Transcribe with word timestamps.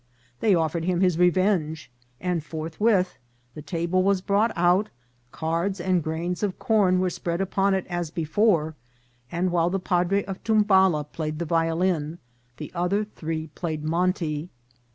They 0.39 0.55
offered 0.55 0.85
him 0.85 1.01
his 1.01 1.19
revenge, 1.19 1.91
and 2.19 2.43
forthwith 2.43 3.19
the 3.53 3.61
table 3.61 4.01
was 4.01 4.19
brought 4.19 4.51
out, 4.55 4.89
cards 5.31 5.79
and 5.79 6.03
grains 6.03 6.41
of 6.41 6.57
corn 6.57 6.99
were 6.99 7.11
spread 7.11 7.39
upon 7.39 7.75
it 7.75 7.85
as 7.85 8.09
before, 8.09 8.73
and 9.31 9.51
while 9.51 9.69
the 9.69 9.79
padre 9.79 10.23
of 10.25 10.43
Tumbala 10.43 11.03
played 11.03 11.37
the 11.37 11.45
violin, 11.45 12.17
the 12.57 12.71
other 12.73 13.03
three 13.03 13.49
played 13.53 13.83
Monte. 13.83 14.49